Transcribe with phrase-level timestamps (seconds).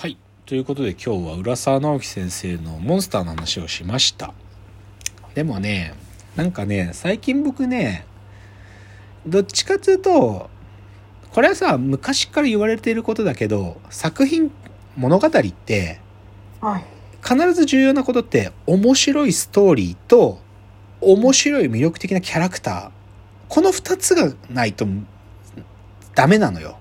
[0.00, 0.16] はい。
[0.46, 4.32] ということで今日は浦沢直樹先生のモンスターの話をしました。
[5.34, 5.92] でもね、
[6.36, 8.06] なんかね、最近僕ね、
[9.26, 10.48] どっちかというと、
[11.34, 14.50] これはさ、昔から言われていることだけど、作品、
[14.96, 16.00] 物語って、
[16.62, 16.84] はい。
[17.22, 20.40] 必ず重要なことって、面白いストーリーと、
[21.02, 22.90] 面白い魅力的なキャラクター。
[23.50, 24.86] この二つがないと、
[26.14, 26.79] ダメなのよ。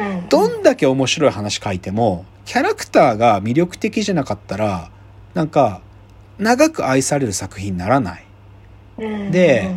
[0.00, 0.28] うん。
[0.28, 4.90] どんだけ面白い話書いても、キャラクターが魅力的じゃなかったら、
[5.34, 5.82] なんか、
[6.38, 8.24] 長く愛される作品にならない。
[8.98, 9.70] うんで、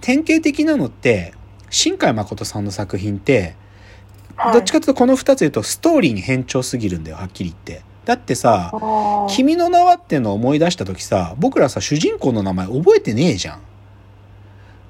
[0.00, 1.32] 典型的なのって、
[1.70, 7.84] 新海誠さんの作品って、はいどっちかというとこの二つ言うとストーリーに変調すぎるんだよ、はっきり言って。
[8.04, 8.72] だってさ、
[9.28, 13.60] 君の名はってのを思い出した時さ、僕らさ、主人公の名前覚えてねえじゃん。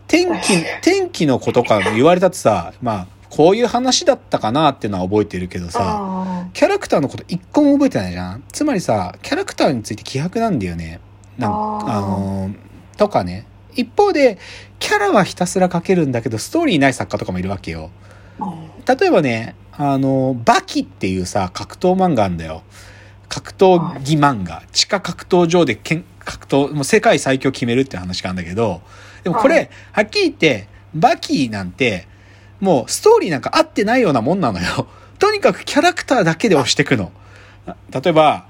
[0.07, 11.01] 天気、 天気のことか言われたってさ、まあ、こういう話だったかなっていうのは覚えてるけどさ、あキャラクターのこと一個も覚えてないじゃんつまりさ、キャラクターについて希薄なんだよね。
[11.38, 13.46] なんあのーとかね。
[13.74, 14.37] 一方で、
[14.79, 17.90] キャラはひたすら描けるんだけど、ストーリーない作家とかもいるわけよ。
[18.87, 22.64] 例えばね、あのーバキっていうさ、格闘漫画あんだよ。
[23.30, 24.62] 格闘技漫画。
[24.73, 28.82] 地下格闘場でけん格闘、もう世界最強決めるって話があるんだけど、
[29.24, 32.12] でもこれ、ははっきり言って、バキなんて、
[32.63, 34.87] もうストーリーなんか合ってないようなもんなのよ。
[35.18, 37.10] とにかくキャラクターだけで押してくの。
[37.66, 38.46] 例えば、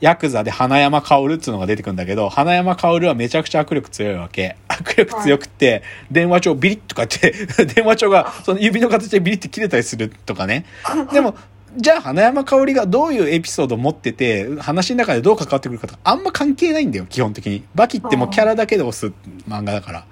[0.00, 4.56] ヤクザで花山薫っていうのが出てくるんだけど、花山薫はめちゃくちゃ握力強いわけ。
[4.68, 7.32] 握力強くって、電話帳ビリッとかって、
[7.74, 10.64] 電話帳がその指の形でビリッて切れたりするとかね。
[11.12, 11.34] でも、
[11.76, 17.64] じゃあ花山香織がどういうエピソードを持ってて、話の中でどう関わってくるかとか、あんま関係ないんだよ、基本的に。
[17.74, 19.12] バキってもキャラだけで押す
[19.48, 20.04] 漫画だから。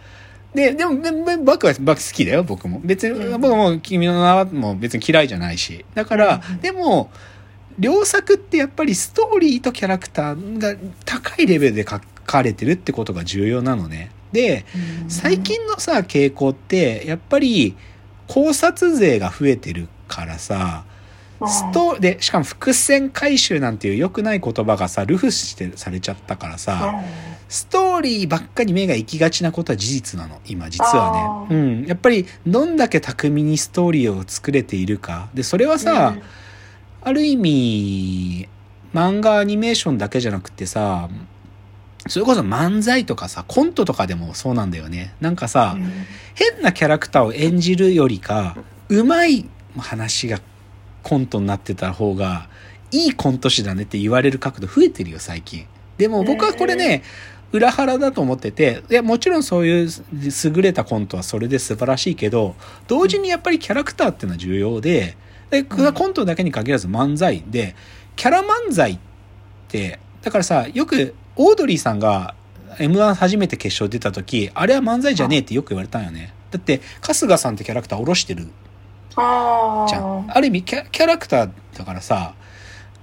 [0.54, 2.80] で、でも、ででバキは、バキ好きだよ、僕も。
[2.84, 5.84] 別に、うん僕も君の名はもう別に嫌いじゃないし。
[5.94, 7.10] だから、うんでも、
[7.78, 14.10] 両作ってやっぱりストーリーとキャラクターが高いレベルで書かれてるってことが重要なのね。
[14.32, 14.64] で、
[15.08, 17.76] 最近のさ、傾向って、やっぱり
[18.28, 20.84] 考察勢が増えてるからさ、
[21.46, 27.02] ストで、しかも伏線回収なんていう良くない言葉がさ、ルフしてされちゃったからさ、
[27.54, 31.54] ストーリーばっかり目が行きがちなことは事実なの、今実はね。
[31.54, 31.84] あうん。
[31.86, 35.28] やっぱり、どんだけ巧みにストーリーを作れているか。
[35.34, 36.16] で、それはさ、
[37.00, 38.48] ある意味、
[38.92, 41.08] 漫画アニメーションだけじゃなくてさ、
[42.08, 45.14] それこそ漫才とかさ、コントとかでもそうなんだよね。
[45.20, 45.76] なんかさ、
[46.34, 48.56] 変なキャラクターを演じるよりか、
[48.88, 49.48] うまい
[49.78, 50.40] 話が
[51.04, 52.48] コントになってた方が、
[52.90, 55.66] いいコント師だねって言われる角度増えてるよ、最近。
[55.98, 57.02] でも僕はこれね、
[57.54, 62.56] 裏腹だと思ってて、いや、もちろんそういう優れたコントはそれで素晴らしいけど、
[62.88, 65.16] 同時にやっぱりキャラクターっていうのは重要で、
[65.50, 67.76] で、コントだけに限らず漫才で、
[68.16, 68.98] キャラ漫才っ
[69.68, 72.34] て、だからさ、よく、オードリーさんが
[72.78, 76.34] M1 初めて決勝出た時、あれは漫才じゃねえってよく言われたんよね。
[76.50, 78.48] だって、春日さんってキャラクター下ろしてる
[79.14, 80.26] あじゃん。
[80.28, 82.34] ある意味キャ、キャラクターだからさ、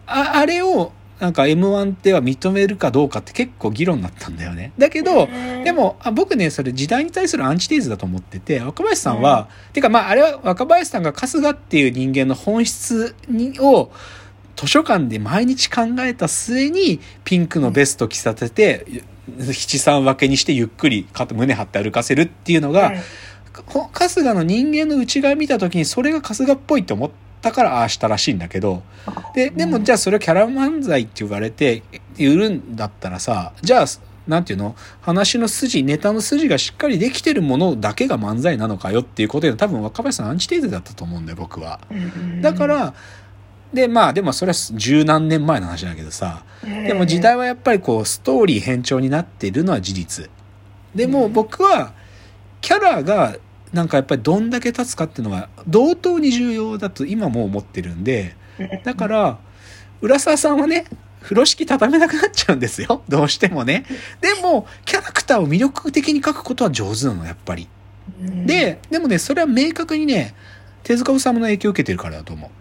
[0.07, 0.91] ああれを、
[1.22, 4.74] なんか M1 では認めるかどうかって結構議論になったんだよね。
[4.80, 5.28] だけど、
[5.64, 13.92] で、も、あ僕ね、それ時代に対するアンチテーゼだと思ってて、若林さんは、てかまあ、あれは若林さんが春日っていう人間の本質にを、
[14.56, 19.04] 図書館で毎日考えた末に、ピンクのベスト着させて、
[19.38, 22.94] 七三分けにしてゆっくり肩胸張って歩かせるっていうのが、
[23.68, 28.84] ほ春日の人間の内側見た時にそれが春日っぽいって思ったからああしたらしいんだけど、
[29.34, 31.81] で、でもじゃあそれをキャラ漫才って言われて
[32.19, 33.85] 売るんだったらさ、じゃあ、
[34.28, 34.75] なんていうの？
[35.02, 41.80] 話の筋、ネタの筋がしっかりできてるものだけが漫才なのかよっていうことで多分若林さんアンチテーゼだったと思うんだよ、僕は。
[42.41, 42.94] だか、ら、
[43.74, 50.30] で、まあでもそれは十何年前の話だけどさ、でも時代はやっぱりこうストーリー変調になっているのは事実。
[50.94, 51.94] でも僕は
[52.62, 53.35] キャラが
[53.74, 58.36] なんかやっぱりどんだけ立つかっていうのは同等に重要だと今も思ってるんで、
[58.84, 59.40] だから
[60.02, 60.86] 浦沢さんはね、
[61.22, 63.04] 風呂敷畳めなくなっちゃうんですよ。
[63.07, 63.86] どうしてもね。
[64.19, 67.68] でもキャラクターを魅力的に描くことは上手なの、やっぱり。
[68.22, 70.36] ら、で、でもね、それは明確にね、
[70.84, 72.51] 手塚治虫の影響を受けてるからだと思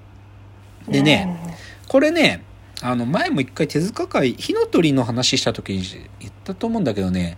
[0.89, 0.93] う。
[0.93, 1.57] でね、
[1.89, 2.45] これね、
[2.83, 5.83] あの、前も一回手塚会、火の鳥の話した時に
[6.21, 7.37] 言ったと思うんだけどね、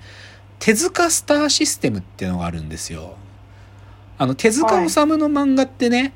[0.58, 3.16] 手塚スターシステムっていうのがあるんですよ。
[4.18, 6.12] あの、手塚治虫の漫画ってね、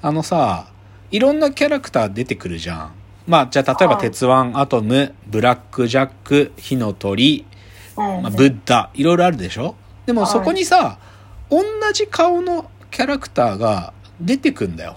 [0.00, 0.66] あのさ、
[1.10, 2.92] いろんなキャラクター出てくるじゃん。
[3.26, 7.46] まあ、じゃあ例えば、はい鉄腕アトム、ブラックジャック、火の鳥、
[7.96, 9.76] うんまあ、ブッダ、いろいろあるでしょ？
[10.06, 10.98] でもはいそこにさ、
[11.50, 11.62] 同
[11.92, 14.96] じ顔のキャラクターが出てくんだよ。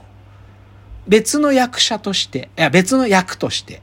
[1.07, 3.81] 別の役者として、いや、別の役として。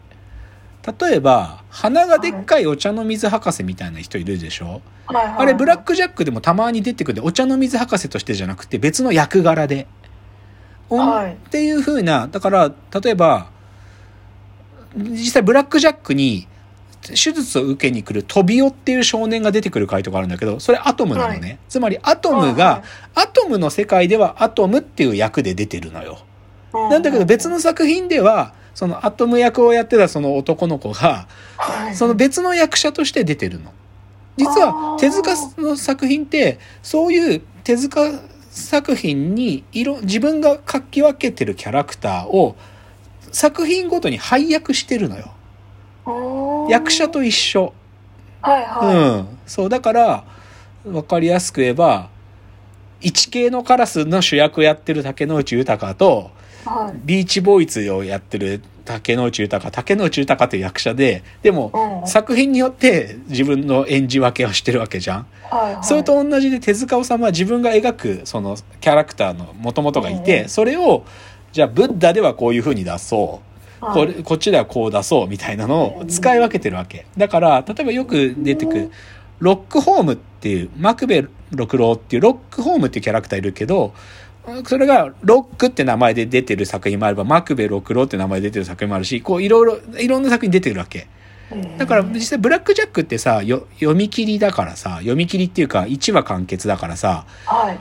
[1.00, 4.82] 例えば、鼻がでっかいお茶の水博士みたいな人いるでしょ？
[5.06, 5.26] はい。
[5.26, 5.34] はい。
[5.38, 9.86] あれ、ブラックジャックでもたまに出てくるお茶の水博士としてじゃなくて、別の役柄で。
[10.88, 11.32] はい。
[11.34, 13.50] っていう風な、だから、例えば、
[14.96, 16.48] 実際ブラックジャックに、
[17.08, 21.50] 手術を受けに来るトビオっていう少年が出てくる回とかあるんだけど、それアトムなのね。
[21.50, 22.82] はつまりアトムが、はい。
[23.22, 26.18] アトムの世界ではアトムっていう役で出てるのよ。
[26.72, 31.26] はいなんだけど別の作品では、そのアトム役をやってたその男の子が、
[31.56, 33.72] はいその別の役者として出てるの。
[34.36, 38.10] 実は手塚の作品って、そういう手塚
[38.50, 42.56] 作品に色、自分が書き分けてるキャラクターを
[43.30, 45.32] 作品ごとに配役してるのよ。
[46.70, 47.72] 役者と一緒。
[48.40, 49.38] はいはい、うん。
[49.46, 50.24] そう、だから、
[50.84, 52.08] わかりやすく言えば、
[53.00, 56.30] 一系のカラスの主役をやってる竹野内豊と、
[56.64, 57.00] はい。
[57.04, 61.70] ビーチボーイズをやってる竹野内豊、竹野内豊という役者で、でも、
[62.02, 62.08] うん。
[62.08, 65.26] 作品によって自分の演じ分けをしてるわけじゃん。
[65.50, 70.48] はいはい、それと同じで手塚治虫は自分が描くそのキャラクターの元々がいて、うん。
[70.48, 71.04] それを、
[71.52, 73.40] じゃあブッダではこういう風に出そ
[73.80, 73.84] う。
[73.84, 73.94] はい。
[73.94, 77.06] これ、こっちではこう出そうみたいなのを使い分けてるわけ。
[77.16, 78.90] だから、例えばよく出てくる、
[79.38, 83.92] ロックホームっていう、マクベ六郎っていうロックホームっていうキャラクターいるけど、
[84.66, 91.06] それがロックって名前で出てる作品もあれば、マクベ六郎って名前で出てる作品もあるし、こういろいろ、いろんな作品出てるわけ。
[91.52, 91.78] うん。
[91.78, 97.78] だから実際ブラックジャックってさ、よ読み切りだからさ、読み切りっていうか1話完結だからさ、はい。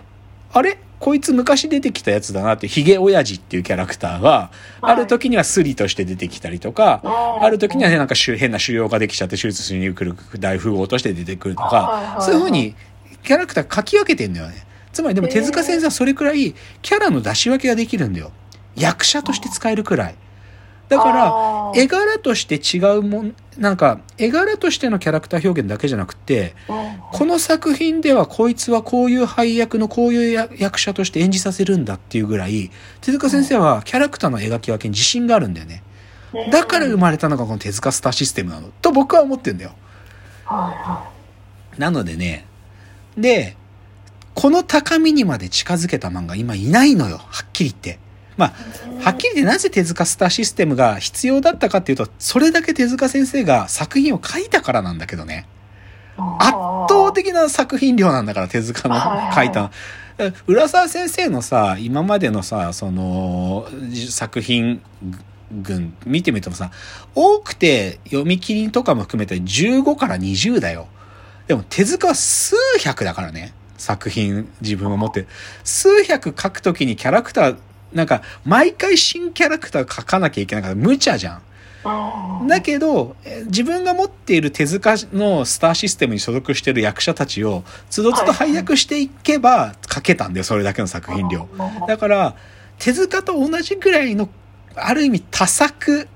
[0.54, 0.78] あれ？
[1.00, 4.94] こいつ昔出てきたやつだなって、ヒゲ親父っていうキャラクターは、はい。
[4.94, 12.22] ある時にはスリとして出てきたりとか、あある時にはね、なんか変な腫瘍ができちゃって手術しに来る大富豪として出てくるとはいかはいは、い。
[12.22, 12.76] そういう風に
[13.24, 14.64] キャラクター書き分けてんだよね。
[14.94, 18.32] つまりでも手塚先生はそれくらいキャラの出し分けができるんだよ。
[18.76, 20.16] 役者として使えるくらい。
[20.92, 32.72] だから、絵柄として違うもん、なんか、絵柄としてのキャラクター表現だけじゃなくて、うんこの作品ではこいつはこういう配役のこういうや役者として演じさせるんだっていうぐらい、
[33.02, 35.84] 手塚先生はキャラクターの描き分けに自信があるんだよね。
[36.52, 38.70] だから生まれたのがこの手塚スターシステムなの。
[38.82, 39.74] と僕は思ってんだよ。
[40.46, 41.10] は
[41.78, 42.46] なのでね、
[43.18, 43.58] で、
[44.34, 47.18] この高みにまで近づけた漫画今いないのよ。
[47.18, 48.00] はっきり言って。
[48.38, 48.54] まあ、
[49.04, 55.48] はっきり言ってなぜ手塚スターシステムが必要だったかっていうと、それだけ手塚先生が作品を書いたからなんだけどね。
[56.40, 56.52] 圧
[56.90, 58.96] 倒的な作品量なんだから、手塚の
[59.34, 59.72] 書いた。
[60.48, 63.68] 浦沢先生のさ、今までのさ、その、
[64.10, 64.82] 作品
[65.52, 66.72] 群見てみてもさ、
[67.16, 70.88] 多くて読み切りとかも含めて15から20だよ。
[71.48, 73.54] でも手塚は数百だからね。
[73.82, 75.28] 作品自分を持ってる。
[75.64, 77.58] 数百書くときにキャラクター、
[77.94, 81.36] なんか、毎回新キャラクター書かなきゃいけないから無茶じゃん。
[81.38, 81.40] う
[82.46, 91.48] んだけど、え自分が持っている手塚のスターシステムに所属している役者たちを、つどつど配役していけば書けたんだよ、それだけの作品量。
[91.88, 92.36] だから、
[92.78, 94.30] 手塚と同じぐらいの、
[94.76, 96.08] ある意味多作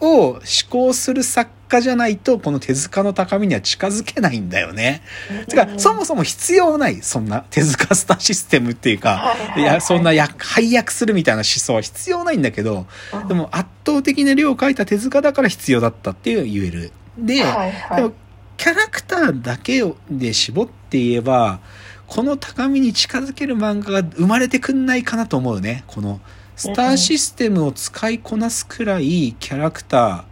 [0.00, 0.40] を思
[0.70, 5.02] 考する作家じゃないと、この手塚の高みには近づけないんだよね。
[5.48, 12.86] てか、そもそも必要ない、そんな 手塚スターシステムっていうか、はいや、そんなや配役するみたいな思想は必要ないんだけど、
[13.28, 16.92] でも圧倒的な量を書いた手塚だから必要だったっていう言える。
[17.18, 18.12] で、はいはいでも
[18.56, 21.60] キャラクターだけをで絞って言えば、
[22.06, 25.84] この高みに近づける漫画が生まれてくんないかなと思うね。
[25.86, 26.20] この
[26.56, 30.24] スターシステムを使いこなすくらいキャラクタ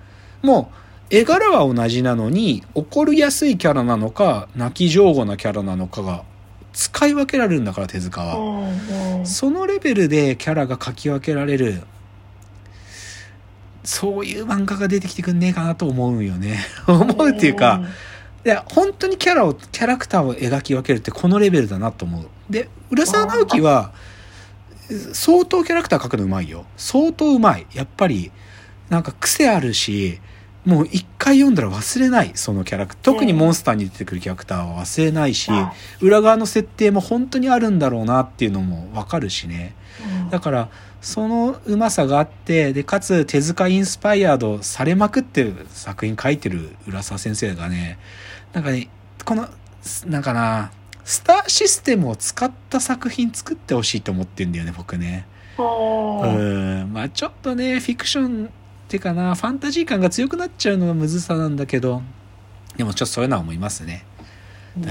[0.42, 0.70] ーも
[1.10, 6.24] 絵柄は同じなのに怒りやすいキャラなのか泣き上手なキャラなのかが
[6.72, 9.24] 使い分けられるんだから手塚は。
[9.24, 11.82] そのレベルでキャラが描き分けられる、
[13.84, 16.58] そういう漫画が出てきてくんねえかなと思うよね。
[16.88, 17.82] 思うっていうか、
[18.44, 22.26] いや、本当にキャラを、キャラクターを描き分けるってこのレベルだなと思う。
[22.50, 23.92] で、浦沢直樹は、
[25.12, 26.64] 相当キャラクター描くのうまいよ。
[26.76, 27.66] 相当うまい。
[27.72, 28.32] やっぱり、
[28.90, 30.20] なんか癖あるし、
[30.64, 33.14] もう一回読んだら忘れない、そのキャラクター。
[33.14, 35.50] 特にモンスターに出てくるキャラクターは忘れないし、
[36.00, 39.74] 裏側の設定も本当にあるんだろうなっていうのもわかるしね。
[40.26, 40.68] うんだから、
[41.00, 47.98] そのうまさがあって、で、かつ手塚インスパイアードされまくってる作品書いてる浦沢先生がね、
[48.54, 48.88] なんかね、
[49.24, 49.48] この、
[50.06, 50.72] なんかな、
[51.04, 55.26] スターシステムを使った作品作ってほしいと思ってんだよね、僕ね。
[55.58, 56.92] うんうん。
[56.92, 58.48] まあちょっとね、フィクションっ
[58.94, 62.02] ていうかな、ファンタジー感が強くなっちゃうのがむずさなんだけど、
[62.76, 64.06] でもちょっとそういうのは思いますね。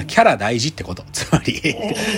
[0.07, 1.05] キャラ大事ってこと。
[1.13, 1.61] つまり、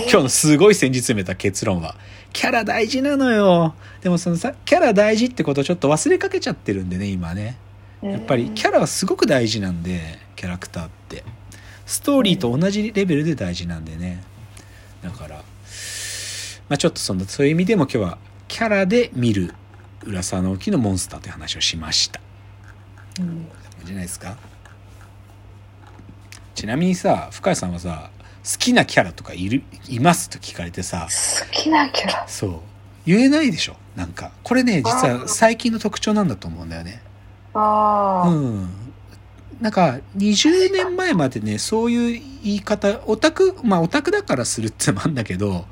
[0.09, 1.95] 今日のすごい戦術めた結論は、
[2.33, 3.75] キャラ大事なのよ。
[4.01, 7.57] でもそのさ、キャラ大事ってことをちょっと忘れかけちゃってるんでね、今ね。
[8.01, 11.23] やっぱりキャラはすごく大事なんで、キャラクターって。
[11.85, 14.23] ストーリーと同じレベルで大事なんでね。
[15.03, 15.43] だから、ま
[16.73, 19.53] あちょっとその、そういう意味でも今日は、キャラで見る
[20.05, 22.21] 浦沢直樹のモンスターという話をしました。
[23.19, 23.47] うん。
[23.83, 24.37] じゃないですか？
[26.53, 28.09] ちなみにさ深谷さんはさ
[28.43, 31.07] 好きなキャラとかいるいますと聞かれてさ。
[31.09, 32.27] 好きなキャラ。
[32.27, 32.59] そう。
[33.05, 33.75] 言えないでしょ？
[33.95, 34.31] なんか。
[34.43, 37.01] これね実は最近の特徴なんだと思うんだよね。
[37.53, 38.29] ああ。
[38.29, 38.69] うん。
[39.61, 45.65] なんか20年前までねそういう言い方オタクまあオタクだからするってのもあるんだけど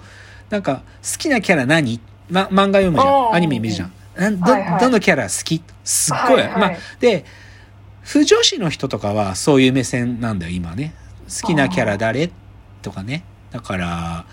[0.49, 1.99] なんか好きなキャラ何、
[2.29, 3.33] ま、漫画読むじゃん。
[3.35, 4.79] アニメ見るじゃんど,、はいはい。
[4.79, 5.61] どのキャラ好き？
[5.83, 6.59] すっごい、はいはい。
[6.59, 7.25] まあで
[8.01, 10.93] 不女子の人とかはそういう目線なんだよ今ね。
[11.41, 12.31] 好きなキャラ誰？
[12.81, 13.23] とかね。
[13.51, 14.25] だから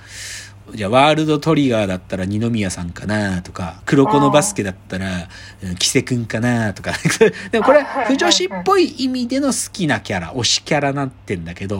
[0.74, 5.28] じゃあワールドトリガーだったら二宮さんかなとか黒子のバスケだったら
[5.62, 6.92] うんキセ君かなとか。
[7.50, 11.78] でもこれは不女子っぽい意味での好きなキャラ推しキャラなってんだけど。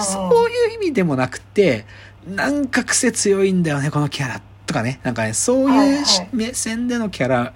[0.00, 1.86] そういう意味でもなくて
[2.26, 7.52] なんか癖強いんだよねこのキャラとかねなんかねそういう目線でのキャラ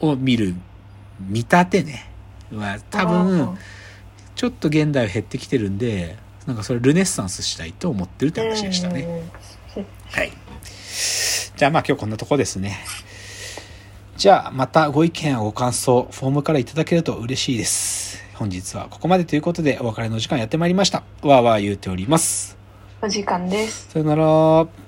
[0.00, 0.54] を見る
[1.20, 2.10] 見立てね
[2.52, 3.58] は多分
[4.34, 9.02] ちょっと現代は減ってきてるんでなんかそれルネッサンスしたいと思ってるって話でしたね。
[9.76, 9.86] うん。
[10.12, 10.32] はい。
[11.56, 12.78] じゃあまあ今日こんなとこですね。
[14.16, 18.24] じゃあまたご意見やご感想、フォームからいただけると嬉しいです。
[18.34, 21.02] 本日はここまでということでお別れの時間やってまいりました。
[21.22, 22.56] わーわー言うております。
[23.02, 23.88] お時間です。
[23.90, 24.85] さよなら。